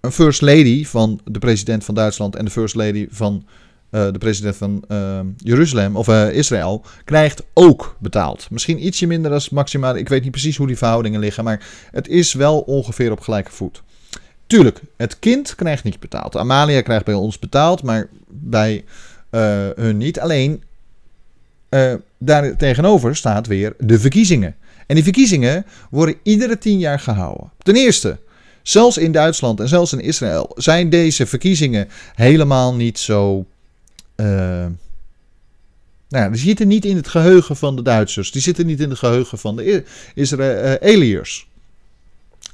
[0.00, 3.46] een first lady van de president van Duitsland en de first lady van
[3.90, 8.50] uh, de president van uh, Jeruzalem of uh, Israël krijgt ook betaald.
[8.50, 9.94] Misschien ietsje minder als Maxima.
[9.94, 13.50] Ik weet niet precies hoe die verhoudingen liggen, maar het is wel ongeveer op gelijke
[13.50, 13.82] voet.
[14.46, 16.36] Tuurlijk, het kind krijgt niet betaald.
[16.36, 18.84] Amalia krijgt bij ons betaald, maar bij
[19.74, 20.20] hun niet.
[20.20, 20.62] Alleen
[22.18, 24.54] daar tegenover staat weer de verkiezingen.
[24.90, 27.50] En die verkiezingen worden iedere tien jaar gehouden.
[27.58, 28.18] Ten eerste,
[28.62, 33.46] zelfs in Duitsland en zelfs in Israël zijn deze verkiezingen helemaal niet zo.
[34.16, 34.26] Uh,
[36.08, 38.32] nou die zitten niet in het geheugen van de Duitsers.
[38.32, 41.48] Die zitten niet in het geheugen van de Israëliërs.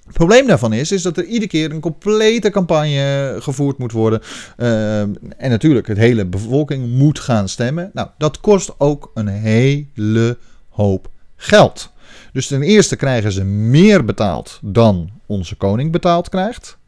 [0.06, 4.20] Het probleem daarvan is, is dat er iedere keer een complete campagne gevoerd moet worden.
[4.56, 7.90] Uh, en natuurlijk, het hele bevolking moet gaan stemmen.
[7.92, 11.94] Nou, dat kost ook een hele hoop geld.
[12.32, 16.78] Dus ten eerste krijgen ze meer betaald dan onze koning betaald krijgt.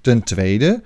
[0.00, 0.82] Ten tweede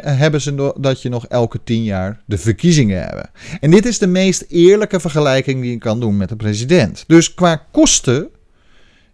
[0.00, 3.30] hebben ze dat je nog elke tien jaar de verkiezingen hebben.
[3.60, 7.04] En dit is de meest eerlijke vergelijking die je kan doen met de president.
[7.06, 8.28] Dus qua kosten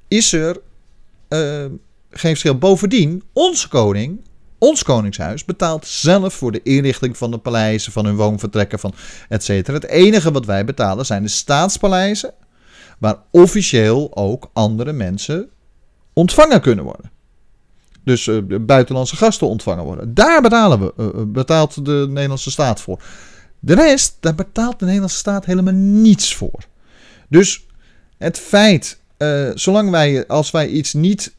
[0.09, 0.61] is er
[1.29, 1.64] uh,
[2.11, 2.59] geen verschil.
[2.59, 4.20] Bovendien, onze koning,
[4.59, 8.94] ons koningshuis, betaalt zelf voor de inrichting van de paleizen, van hun woonvertrekken, van
[9.29, 9.77] et cetera.
[9.77, 12.35] Het enige wat wij betalen zijn de staatspaleizen,
[12.98, 15.48] waar officieel ook andere mensen
[16.12, 17.11] ontvangen kunnen worden.
[18.04, 20.14] Dus uh, buitenlandse gasten ontvangen worden.
[20.14, 23.02] Daar betalen we, uh, betaalt de Nederlandse staat voor.
[23.59, 26.64] De rest, daar betaalt de Nederlandse staat helemaal niets voor.
[27.28, 27.66] Dus
[28.18, 28.98] het feit,
[29.54, 31.35] zolang wij, als wij iets niet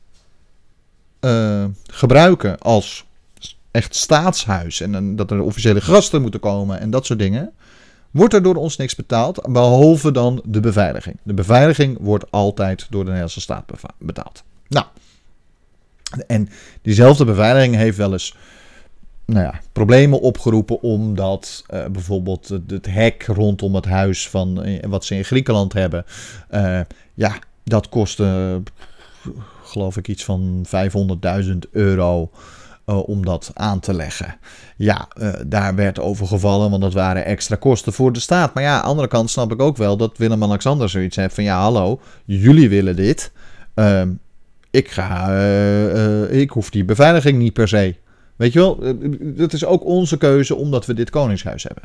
[1.88, 3.06] gebruiken als
[3.72, 7.54] echt staatshuis en dat er officiële gasten moeten komen en dat soort dingen,
[8.15, 11.17] wordt er door ons niks betaald, behalve dan de beveiliging.
[11.23, 14.43] De beveiliging wordt altijd door de Nederlandse staat betaald.
[14.67, 14.86] Nou,
[16.28, 16.49] en
[16.82, 18.36] diezelfde beveiliging heeft wel eens
[19.25, 25.06] nou ja, problemen opgeroepen omdat uh, bijvoorbeeld het, hek rondom het huis van uh, wat
[25.06, 26.06] ze in Griekenland hebben,
[26.54, 26.80] uh,
[27.13, 28.62] ja, dat kostte
[29.63, 30.65] geloof ik iets van
[31.43, 32.30] 500.000 euro
[32.86, 34.38] uh, om dat aan te leggen.
[34.78, 38.54] Ja, uh, daar werd over gevallen, want dat waren extra kosten voor de staat.
[38.54, 41.43] Maar ja, aan de andere kant snap ik ook wel dat Willem-Alexander zoiets heeft van...
[41.43, 43.32] ja, hallo, jullie willen dit.
[43.76, 44.02] Uh,
[44.71, 47.95] ik, ga, uh, ik hoef die beveiliging niet per se.
[48.36, 48.80] Weet je wel,
[49.19, 51.84] dat is ook onze keuze omdat we dit koningshuis hebben.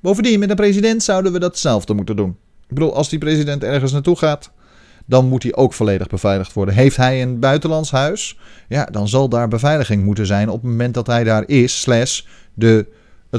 [0.00, 2.36] Bovendien, met de president zouden we datzelfde moeten doen.
[2.68, 4.50] Ik bedoel, als die president ergens naartoe gaat
[5.04, 6.74] dan moet hij ook volledig beveiligd worden.
[6.74, 8.38] Heeft hij een buitenlands huis,
[8.68, 12.22] ja, dan zal daar beveiliging moeten zijn op het moment dat hij daar is, slash
[12.54, 12.86] de,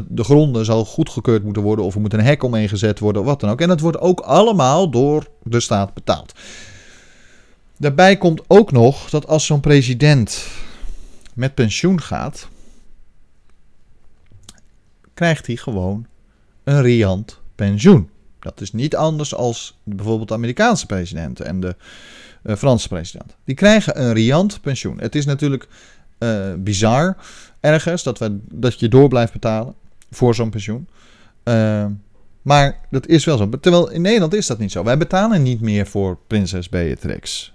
[0.07, 3.27] de gronden zal goedgekeurd moeten worden of er moet een hek omheen gezet worden of
[3.27, 3.61] wat dan ook.
[3.61, 6.33] En dat wordt ook allemaal door de staat betaald.
[7.77, 10.47] Daarbij komt ook nog dat als zo'n president
[11.33, 12.47] met pensioen gaat,
[15.13, 16.05] krijgt hij gewoon
[16.63, 18.09] een riant pensioen.
[18.45, 21.75] Dat is niet anders als bijvoorbeeld de Amerikaanse president en de
[22.43, 23.35] uh, Franse president.
[23.43, 24.99] Die krijgen een riant pensioen.
[24.99, 25.67] Het is natuurlijk
[26.19, 27.17] uh, bizar
[27.59, 29.73] ergens dat, we, dat je door blijft betalen
[30.11, 30.87] voor zo'n pensioen.
[31.43, 31.85] Uh,
[32.41, 33.49] maar dat is wel zo.
[33.49, 34.83] Terwijl in Nederland is dat niet zo.
[34.83, 37.53] Wij betalen niet meer voor prinses Beatrix.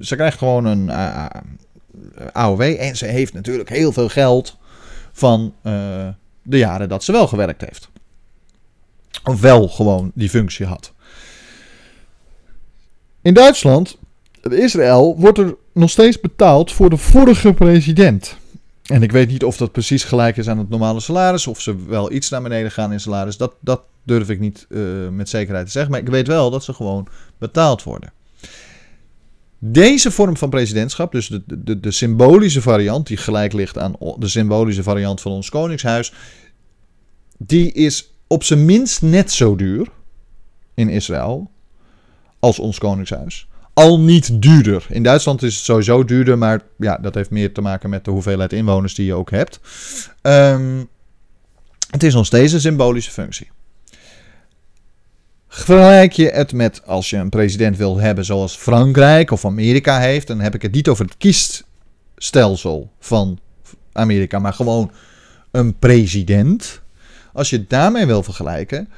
[0.00, 0.90] ze krijgt gewoon een
[2.32, 4.56] AOW en ze heeft natuurlijk heel veel geld
[5.12, 5.54] van
[6.42, 7.91] de jaren dat ze wel gewerkt heeft
[9.40, 10.92] wel gewoon die functie had.
[13.22, 13.98] In Duitsland,
[14.50, 18.36] Israël, wordt er nog steeds betaald voor de vorige president.
[18.82, 21.86] En ik weet niet of dat precies gelijk is aan het normale salaris, of ze
[21.86, 23.36] wel iets naar beneden gaan in salaris.
[23.36, 26.64] Dat, dat durf ik niet uh, met zekerheid te zeggen, maar ik weet wel dat
[26.64, 27.06] ze gewoon
[27.38, 28.12] betaald worden.
[29.58, 34.28] Deze vorm van presidentschap, dus de, de, de symbolische variant, die gelijk ligt aan de
[34.28, 36.12] symbolische variant van ons koningshuis,
[37.38, 39.88] die is op zijn minst net zo duur
[40.74, 41.50] in Israël
[42.38, 43.48] als ons koningshuis.
[43.72, 44.86] Al niet duurder.
[44.88, 48.10] In Duitsland is het sowieso duurder, maar ja, dat heeft meer te maken met de
[48.10, 49.60] hoeveelheid inwoners die je ook hebt.
[50.22, 50.88] Um,
[51.90, 53.50] het is nog steeds een symbolische functie.
[55.48, 60.26] Vergelijk je het met als je een president wil hebben zoals Frankrijk of Amerika heeft,
[60.26, 63.38] dan heb ik het niet over het kiesstelsel van
[63.92, 64.90] Amerika, maar gewoon
[65.50, 66.81] een president.
[67.32, 68.88] Als je daarmee wil vergelijken,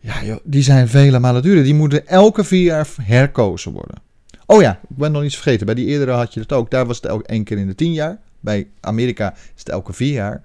[0.00, 1.64] ja, die zijn vele malen duurder.
[1.64, 4.02] Die moeten elke vier jaar herkozen worden.
[4.46, 5.66] Oh ja, ik ben nog iets vergeten.
[5.66, 6.70] Bij die eerdere had je het ook.
[6.70, 8.18] Daar was het elke één keer in de tien jaar.
[8.40, 10.42] Bij Amerika is het elke vier jaar.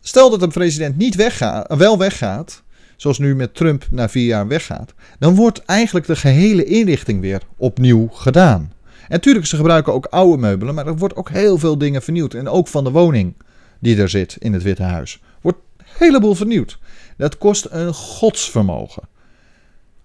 [0.00, 2.62] Stel dat een president niet weggaat, wel weggaat,
[2.96, 7.42] zoals nu met Trump na vier jaar weggaat, dan wordt eigenlijk de gehele inrichting weer
[7.56, 8.72] opnieuw gedaan.
[8.82, 12.34] En natuurlijk, ze gebruiken ook oude meubelen, maar er wordt ook heel veel dingen vernieuwd.
[12.34, 13.34] En ook van de woning
[13.80, 15.20] die er zit in het Witte Huis.
[15.96, 16.78] Heleboel vernieuwd.
[17.16, 19.02] Dat kost een godsvermogen.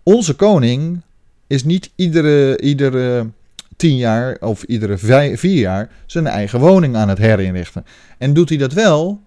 [0.03, 1.01] Onze koning
[1.47, 3.29] is niet iedere, iedere
[3.75, 4.97] tien jaar of iedere
[5.37, 7.85] vier jaar zijn eigen woning aan het herinrichten.
[8.17, 9.21] En doet hij dat wel,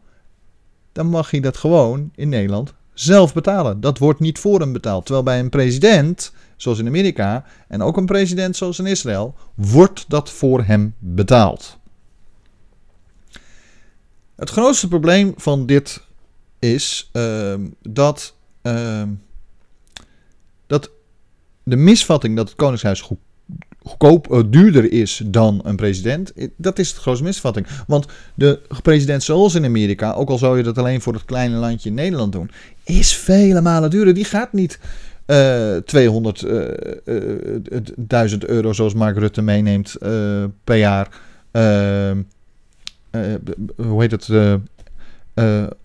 [0.93, 3.81] dan mag hij dat gewoon in Nederland zelf betalen.
[3.81, 5.05] Dat wordt niet voor hem betaald.
[5.05, 10.05] Terwijl bij een president, zoals in Amerika, en ook een president zoals in Israël, wordt
[10.09, 11.79] dat voor hem betaald.
[14.37, 16.07] Het grootste probleem van dit
[16.63, 19.03] is uh, dat, uh,
[20.67, 20.91] dat
[21.63, 23.19] de misvatting dat het Koningshuis goed,
[24.31, 27.67] uh, duurder is dan een president, dat is de grootste misvatting.
[27.87, 31.57] Want de president zoals in Amerika, ook al zou je dat alleen voor het kleine
[31.57, 32.51] landje Nederland doen,
[32.85, 34.15] is vele malen duurder.
[34.15, 34.79] Die gaat niet
[35.27, 35.83] uh, 200.000
[38.39, 39.97] euro zoals Mark Rutte meeneemt
[40.65, 41.09] per jaar.
[41.53, 42.11] Uh,
[43.77, 44.29] hoe heet het?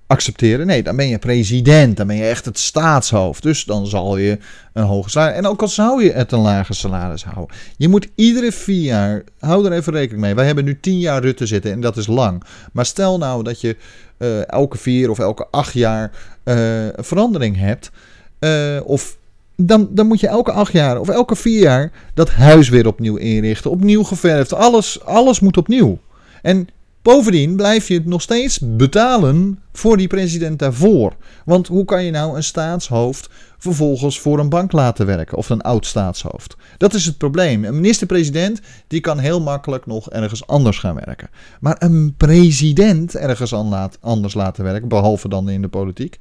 [0.08, 0.68] Accepteren.
[0.68, 3.44] Nee, dan ben je president, dan ben je echt het staatshoofd.
[3.44, 4.38] Dus dan zal je
[4.74, 5.38] een hoger salaris.
[5.38, 7.56] En ook al zou je het een lager salaris houden.
[7.78, 10.36] Je moet iedere vier jaar, hou er even rekening mee.
[10.36, 12.44] Wij hebben nu tien jaar Rutte zitten en dat is lang.
[12.72, 13.76] Maar stel nou dat je
[14.18, 16.12] uh, elke vier of elke acht jaar
[16.44, 16.56] uh,
[16.96, 17.92] verandering hebt.
[18.40, 19.18] Uh, of
[19.56, 23.16] dan, dan moet je elke acht jaar of elke vier jaar dat huis weer opnieuw
[23.16, 23.72] inrichten.
[23.72, 24.54] Opnieuw geverfd.
[24.54, 26.00] Alles, alles moet opnieuw.
[26.42, 26.68] En
[27.08, 31.16] Bovendien blijf je nog steeds betalen voor die president daarvoor.
[31.46, 35.38] Want hoe kan je nou een staatshoofd vervolgens voor een bank laten werken?
[35.38, 36.56] Of een oud staatshoofd?
[36.78, 37.66] Dat is het probleem.
[37.66, 41.30] Een minister-president die kan heel makkelijk nog ergens anders gaan werken.
[41.60, 43.54] Maar een president ergens
[44.02, 46.20] anders laten werken, behalve dan in de politiek,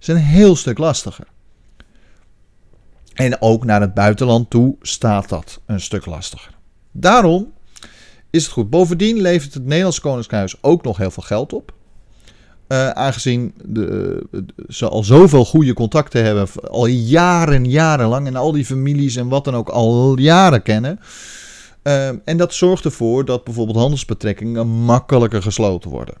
[0.00, 1.26] is een heel stuk lastiger.
[3.14, 6.54] En ook naar het buitenland toe staat dat een stuk lastiger.
[6.92, 7.52] Daarom
[8.34, 8.70] is het goed.
[8.70, 11.72] Bovendien levert het Nederlands Koningshuis ook nog heel veel geld op.
[12.68, 14.26] Uh, aangezien de,
[14.68, 19.44] ze al zoveel goede contacten hebben, al jaren, jarenlang, en al die families en wat
[19.44, 21.00] dan ook al jaren kennen.
[21.82, 26.14] Uh, en dat zorgt ervoor dat bijvoorbeeld handelsbetrekkingen makkelijker gesloten worden.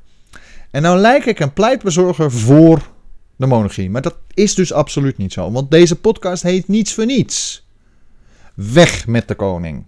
[0.70, 2.88] En nou lijk ik een pleitbezorger voor
[3.36, 7.06] de monarchie, maar dat is dus absoluut niet zo, want deze podcast heet niets voor
[7.06, 7.66] niets.
[8.54, 9.84] Weg met de koning.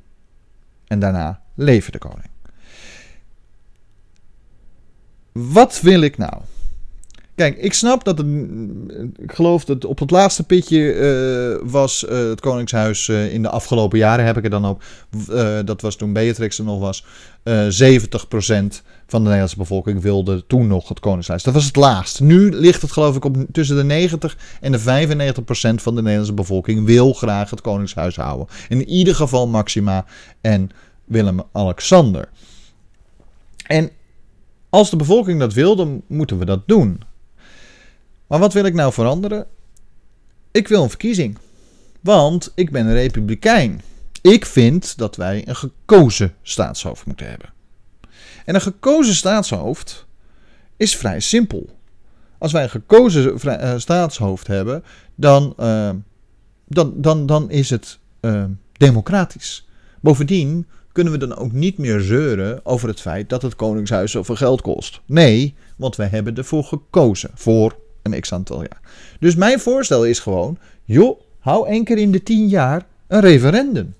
[0.86, 2.30] En daarna leven de koning.
[5.32, 6.42] Wat wil ik nou?
[7.36, 8.26] Kijk, ik snap dat het.
[9.16, 13.48] Ik geloof dat op het laatste pitje uh, was uh, het Koningshuis uh, in de
[13.48, 14.82] afgelopen jaren, heb ik er dan ook.
[15.66, 17.04] dat was toen Beatrix er nog was.
[17.04, 17.08] 70%
[19.06, 21.42] van de Nederlandse bevolking wilde toen nog het Koningshuis.
[21.42, 22.20] Dat was het laatst.
[22.20, 24.82] Nu ligt het, geloof ik, op tussen de 90 en de 95%
[25.74, 28.46] van de Nederlandse bevolking wil graag het Koningshuis houden.
[28.68, 30.04] In ieder geval Maxima
[30.40, 30.70] en
[31.06, 32.28] Willem-Alexander.
[33.66, 33.90] En
[34.68, 37.02] als de bevolking dat wil, dan moeten we dat doen.
[38.26, 39.46] Maar wat wil ik nou veranderen?
[40.50, 41.38] Ik wil een verkiezing.
[42.00, 43.80] Want ik ben een republikein.
[44.22, 47.52] Ik vind dat wij een gekozen staatshoofd moeten hebben.
[48.44, 50.06] En een gekozen staatshoofd
[50.76, 51.68] is vrij simpel.
[52.38, 55.90] Als wij een gekozen uh, staatshoofd hebben, dan, uh,
[56.68, 59.68] dan, dan, dan is het uh, democratisch.
[60.00, 64.36] Bovendien kunnen we dan ook niet meer zeuren over het feit dat het Koningshuis zoveel
[64.36, 65.00] geld kost.
[65.06, 68.80] Nee, want wij hebben ervoor gekozen voor een x aantal jaar.
[69.20, 73.94] Dus mijn voorstel is gewoon, joh, hou één keer in de tien jaar een referendum.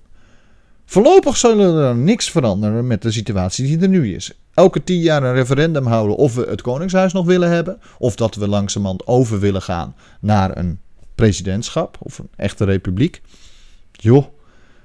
[0.85, 4.31] Voorlopig zullen er niks veranderen met de situatie die er nu is.
[4.53, 8.35] Elke tien jaar een referendum houden of we het Koningshuis nog willen hebben, of dat
[8.35, 10.79] we langzamerhand over willen gaan naar een
[11.15, 13.21] presidentschap of een echte republiek.
[13.91, 14.25] Joh,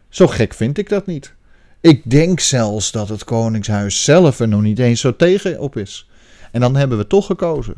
[0.08, 1.34] zo gek vind ik dat niet.
[1.82, 6.08] Ik denk zelfs dat het Koningshuis zelf er nog niet eens zo tegen op is.
[6.52, 7.74] En dan hebben we toch gekozen.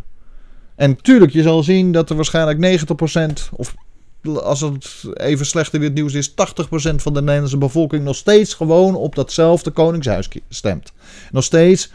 [0.76, 2.80] En natuurlijk, je zal zien dat er waarschijnlijk
[3.50, 3.74] 90%, of
[4.42, 6.34] als het even slechter weer het nieuws is, 80%
[6.94, 10.92] van de Nederlandse bevolking nog steeds gewoon op datzelfde Koningshuis stemt.
[11.32, 11.92] Nog steeds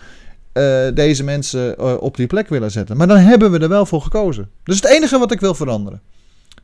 [0.53, 2.97] uh, deze mensen uh, op die plek willen zetten.
[2.97, 4.49] Maar dan hebben we er wel voor gekozen.
[4.63, 6.01] Dus het enige wat ik wil veranderen.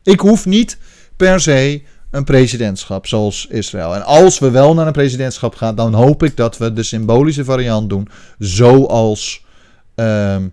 [0.04, 0.78] Ik hoef niet
[1.16, 1.82] per se
[2.16, 3.96] een presidentschap zoals Israël.
[3.96, 7.44] En als we wel naar een presidentschap gaan, dan hoop ik dat we de symbolische
[7.44, 8.08] variant doen.
[8.40, 9.46] Zoals
[9.96, 10.52] um,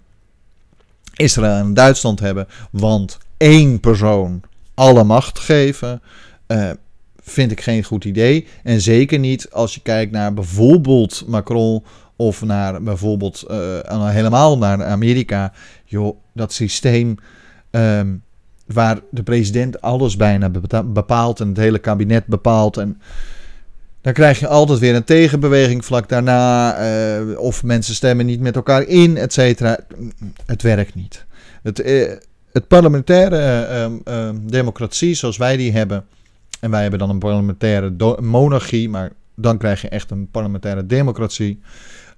[1.15, 2.49] Israël en Duitsland hebben.
[2.71, 4.41] Want één persoon
[4.75, 6.03] alle macht geven.
[6.47, 6.71] Uh,
[7.23, 8.47] vind ik geen goed idee.
[8.63, 11.85] En zeker niet als je kijkt naar bijvoorbeeld Macron
[12.17, 15.53] of naar bijvoorbeeld uh, helemaal naar Amerika.
[15.85, 17.17] Joh, dat systeem
[17.71, 18.15] ehm,
[18.67, 20.51] waar de president alles bijna
[20.85, 22.77] bepaalt en het hele kabinet bepaalt.
[22.77, 23.01] En
[24.01, 26.77] dan krijg je altijd weer een tegenbeweging vlak daarna.
[26.81, 29.79] Uh, of mensen stemmen niet met elkaar in, et cetera.
[30.47, 31.25] Het werkt niet.
[31.63, 32.13] Het, uh,
[32.53, 36.05] het parlementaire uh, democratie zoals wij die hebben.
[36.61, 38.89] En wij hebben dan een parlementaire monarchie.
[38.89, 41.61] Maar dan krijg je echt een parlementaire democratie.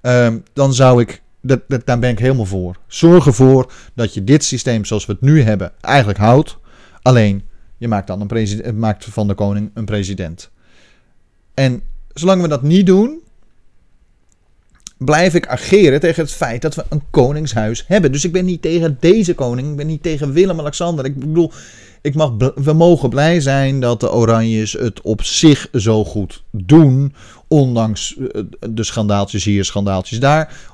[0.00, 1.22] Ehm, dan zou ik.
[1.46, 2.76] Dat, dat, daar ben ik helemaal voor.
[2.86, 6.58] Zorg ervoor dat je dit systeem zoals we het nu hebben eigenlijk houdt.
[7.02, 7.42] Alleen
[7.78, 10.50] je maakt dan een president, maakt van de koning een president.
[11.54, 11.82] En
[12.12, 13.20] zolang we dat niet doen,
[14.98, 18.12] blijf ik ageren tegen het feit dat we een koningshuis hebben.
[18.12, 21.04] Dus ik ben niet tegen deze koning, ik ben niet tegen Willem-Alexander.
[21.04, 21.52] Ik bedoel,
[22.02, 27.14] ik mag, we mogen blij zijn dat de Oranjes het op zich zo goed doen.
[27.48, 30.73] Ondanks eh, de schandaaltjes hier, schandaaltjes daar.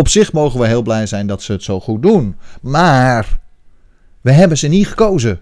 [0.00, 2.36] Op zich mogen we heel blij zijn dat ze het zo goed doen.
[2.60, 3.40] Maar
[4.20, 5.40] we hebben ze niet gekozen.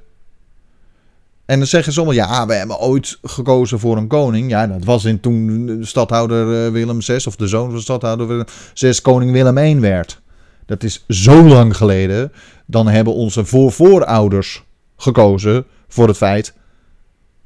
[1.44, 4.50] En dan zeggen sommigen, ja, we hebben ooit gekozen voor een koning.
[4.50, 8.26] Ja, dat was in toen de stadhouder eh, Willem VI, of de zoon van stadhouder
[8.26, 8.44] Willem
[8.74, 10.20] VI, koning Willem I werd.
[10.66, 12.32] Dat is zo lang geleden.
[12.66, 14.64] Dan hebben onze voorvoorouders
[14.96, 16.54] gekozen voor het feit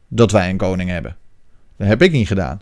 [0.08, 1.16] dat wij een koning hebben.
[1.76, 2.60] Dat heb ik niet gedaan.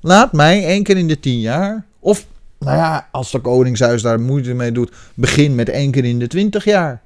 [0.00, 2.26] Laat mij één keer in de tien jaar, of
[2.64, 6.26] nou ja, als de koningshuis daar moeite mee doet, begin met één keer in de
[6.26, 7.02] twintig jaar.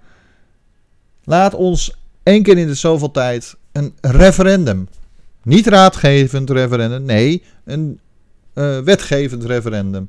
[1.25, 4.89] Laat ons één keer in de zoveel tijd een referendum.
[5.43, 8.01] Niet raadgevend referendum, nee, een
[8.55, 10.09] uh, wetgevend referendum.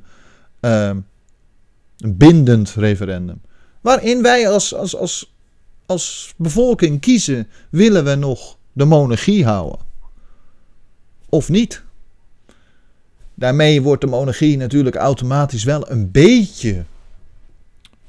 [0.61, 0.89] Uh,
[1.97, 3.41] een bindend referendum.
[3.81, 5.33] Waarin wij als, als, als,
[5.85, 9.79] als bevolking kiezen: willen we nog de monarchie houden?
[11.29, 11.83] Of niet?
[13.39, 16.83] Daarmee wordt de monarchie natuurlijk automatisch wel een beetje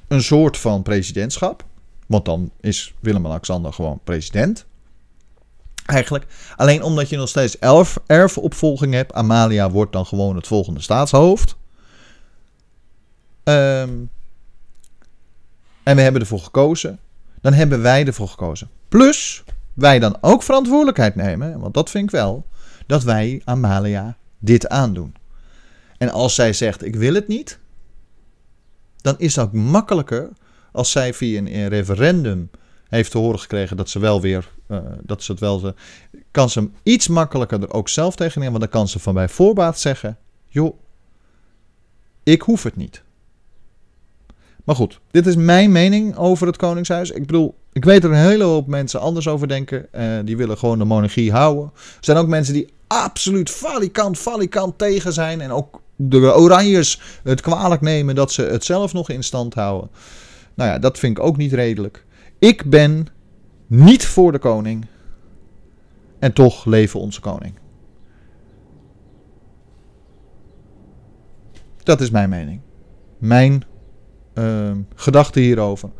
[0.06, 1.64] een soort van presidentschap.
[2.06, 4.66] Want dan is Willem-Alexander gewoon president.
[5.86, 6.26] Eigenlijk.
[6.56, 9.12] Alleen omdat je nog steeds elf erfopvolging hebt.
[9.12, 11.56] Amalia wordt dan gewoon het volgende staatshoofd.
[13.44, 14.10] Um,
[15.82, 16.98] en we hebben ervoor gekozen.
[17.40, 18.68] Dan hebben wij ervoor gekozen.
[18.88, 21.60] Plus, wij dan ook verantwoordelijkheid nemen.
[21.60, 22.46] Want dat vind ik wel.
[22.86, 25.14] Dat wij Amalia dit aandoen.
[25.98, 27.58] En als zij zegt: Ik wil het niet.
[28.96, 30.30] Dan is dat makkelijker
[30.72, 32.50] als zij via een referendum
[32.88, 35.72] heeft te horen gekregen dat ze wel weer, uh, dat ze het wel,
[36.30, 39.28] kan ze iets makkelijker er ook zelf tegen nemen, want dan kan ze van bij
[39.28, 40.18] voorbaat zeggen,
[40.48, 40.78] joh,
[42.22, 43.02] ik hoef het niet.
[44.64, 47.10] Maar goed, dit is mijn mening over het Koningshuis.
[47.10, 49.86] Ik bedoel, ik weet er een hele hoop mensen anders over denken.
[49.92, 51.70] Uh, die willen gewoon de monarchie houden.
[51.74, 55.40] Er zijn ook mensen die absoluut falikant, falikant tegen zijn.
[55.40, 59.90] En ook de Oranjes het kwalijk nemen dat ze het zelf nog in stand houden.
[60.54, 62.04] Nou ja, dat vind ik ook niet redelijk.
[62.38, 63.06] Ik ben
[63.66, 64.86] niet voor de koning.
[66.18, 67.54] En toch leven onze koning.
[71.82, 72.60] Dat is mijn mening.
[73.18, 73.64] Mijn
[74.34, 75.90] uh, gedachte hierover.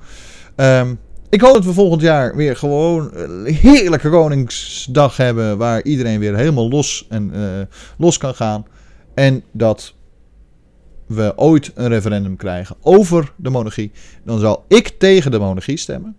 [0.57, 0.91] Uh,
[1.29, 5.59] ik hoop dat we volgend jaar weer gewoon een heerlijke Koningsdag hebben.
[5.59, 7.61] Waar iedereen weer helemaal los, en, uh,
[7.99, 8.65] los kan gaan.
[9.19, 9.95] En dat
[11.07, 13.91] we ooit een referendum krijgen over de monarchie,
[14.25, 16.17] dan zal ik tegen de monarchie stemmen.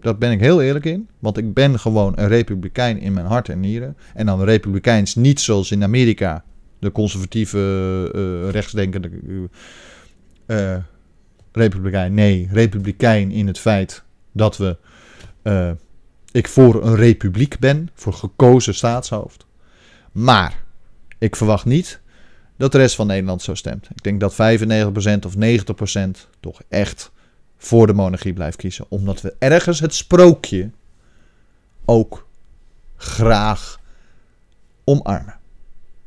[0.00, 1.08] Dat ben ik heel eerlijk in.
[1.18, 3.96] Want ik ben gewoon een republikein in mijn hart en nieren.
[4.14, 6.44] En dan republikeins niet zoals in Amerika.
[6.78, 7.58] De conservatieve,
[8.14, 9.10] uh, rechtsdenkende
[10.46, 10.76] uh,
[11.52, 12.14] republikein.
[12.14, 14.76] Nee, republikein in het feit dat we,
[15.42, 15.70] uh,
[16.30, 17.88] ik voor een republiek ben.
[17.94, 19.46] Voor gekozen staatshoofd.
[20.12, 20.64] Maar
[21.18, 22.00] ik verwacht niet
[22.56, 23.88] dat de rest van Nederland zo stemt.
[23.94, 24.36] Ik denk dat 95%
[25.26, 27.10] of 90% toch echt
[27.56, 28.86] voor de monarchie blijft kiezen.
[28.88, 30.70] Omdat we ergens het sprookje
[31.84, 32.26] ook
[32.96, 33.80] graag
[34.84, 35.38] omarmen.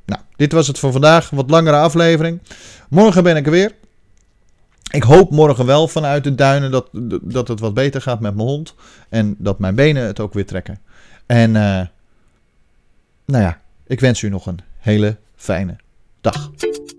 [0.05, 1.29] Nou, dit was het voor vandaag.
[1.29, 2.39] Wat langere aflevering.
[2.89, 3.75] Morgen ben ik er weer.
[4.91, 6.89] Ik hoop morgen wel vanuit de duinen dat,
[7.21, 8.75] dat het wat beter gaat met mijn hond.
[9.09, 10.79] En dat mijn benen het ook weer trekken.
[11.25, 11.81] En uh,
[13.25, 15.75] nou ja, ik wens u nog een hele fijne
[16.21, 16.98] Dag.